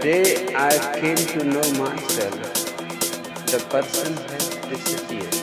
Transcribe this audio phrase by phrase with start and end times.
[0.00, 2.32] day I came to know myself,
[3.52, 5.34] the person has disappeared.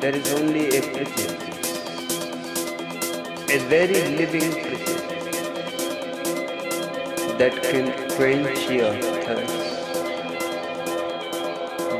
[0.00, 1.72] There is only a prejudice,
[3.50, 5.02] a very living prejudice
[7.40, 8.94] that can quench your
[9.24, 9.58] thirst,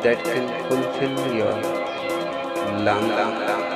[0.04, 1.56] that can fulfill your
[2.84, 3.71] longing.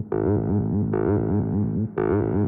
[0.00, 0.12] Thank
[1.98, 2.47] you.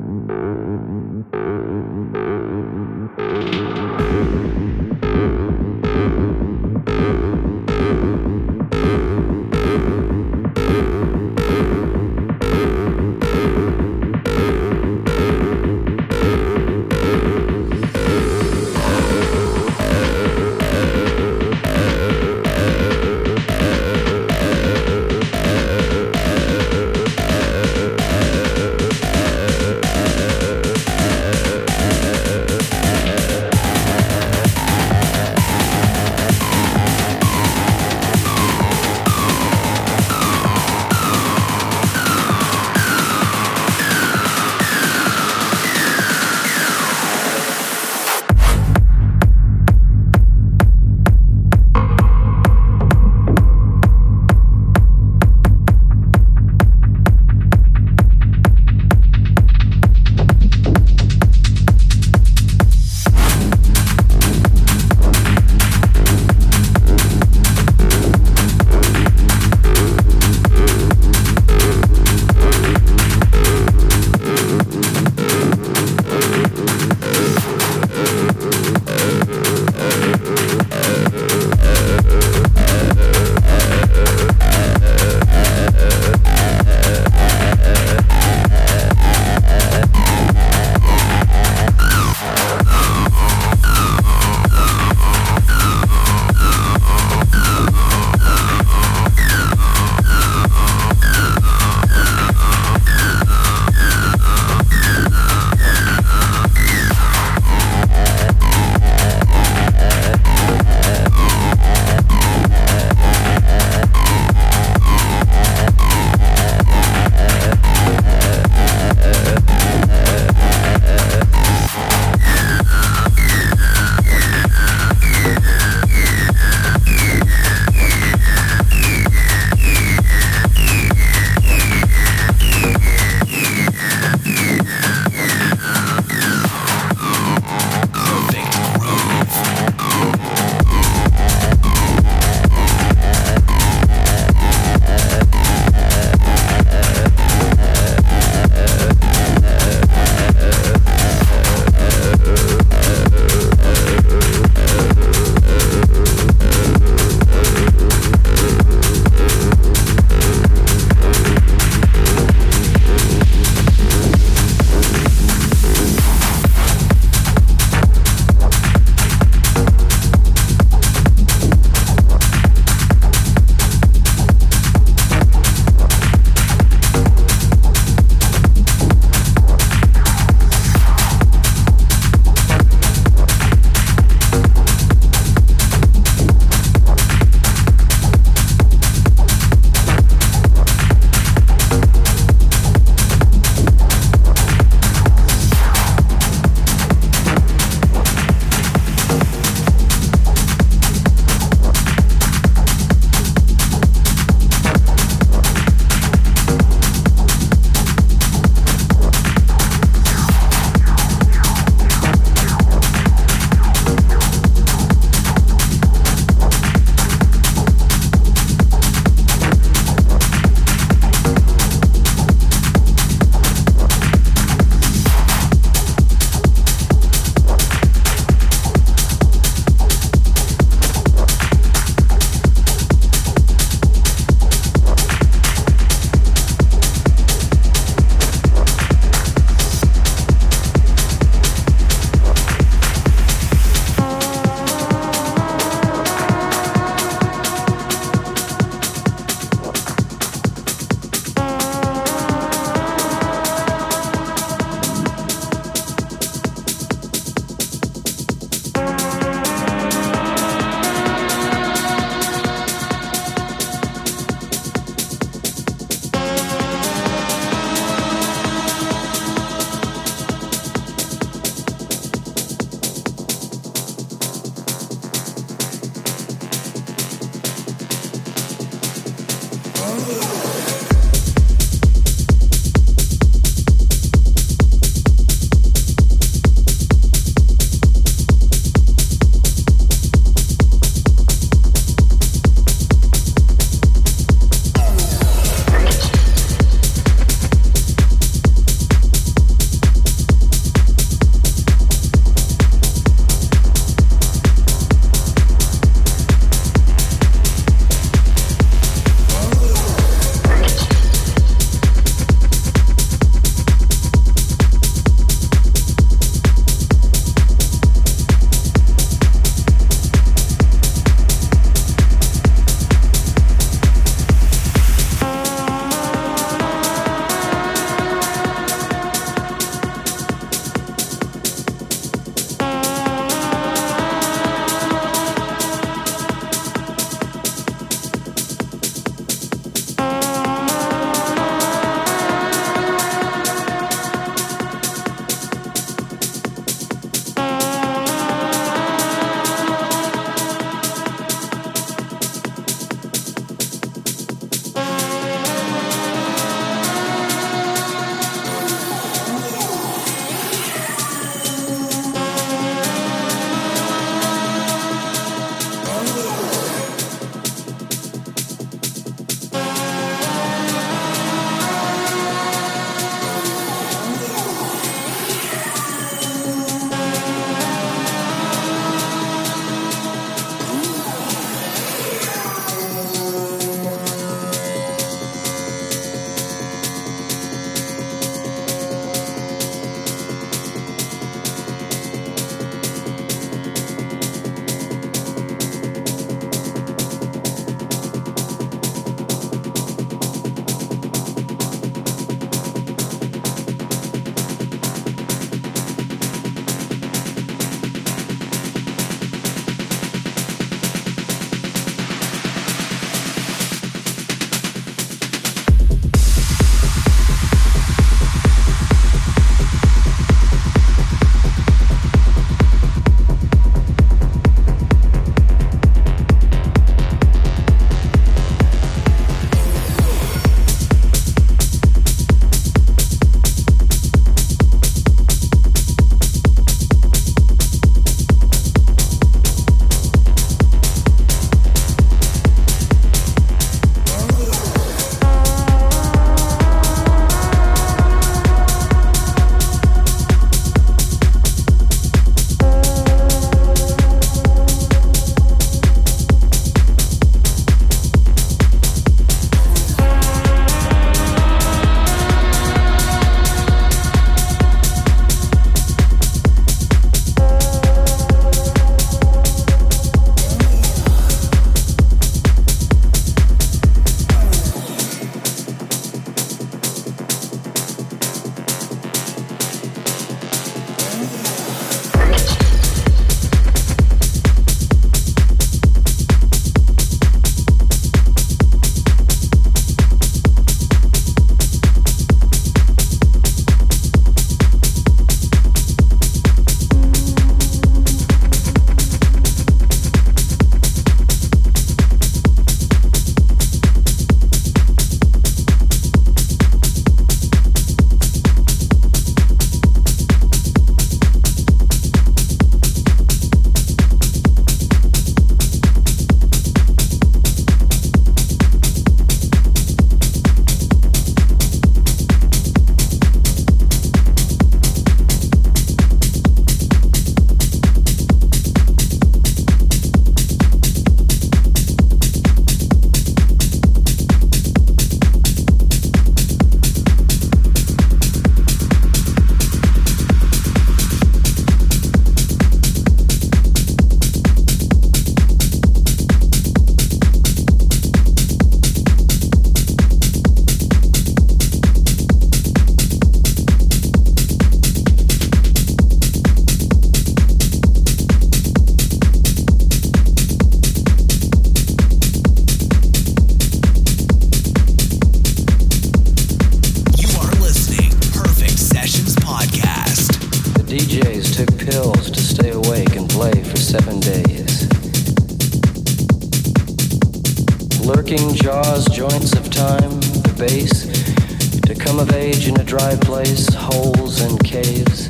[583.20, 585.28] Place, holes and caves.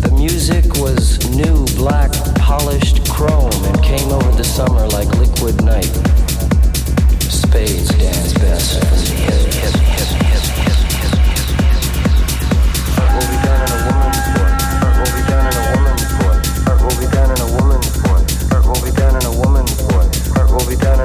[0.00, 5.92] The music was new, black, polished chrome and came over the summer like liquid night.
[7.30, 10.38] Spades dance best from the hip, hip, hip, hip.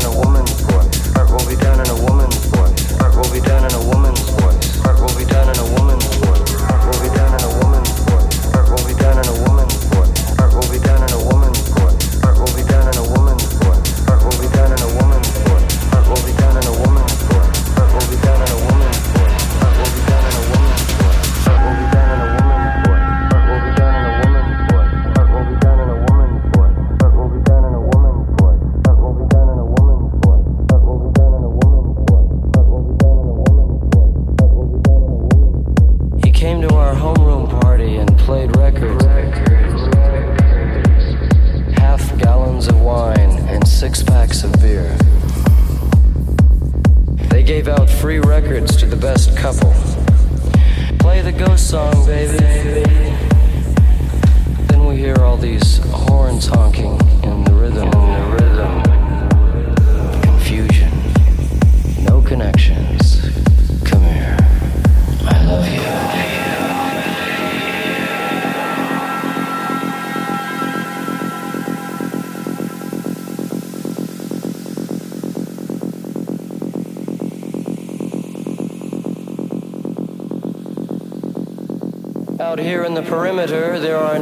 [0.05, 0.32] Out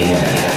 [0.00, 0.49] yeah.